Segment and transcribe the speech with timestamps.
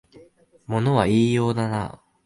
[0.65, 2.01] 物は言いようだなあ